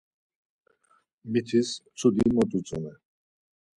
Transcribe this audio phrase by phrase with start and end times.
[1.31, 2.93] Mitiz mtsudi mot utzume.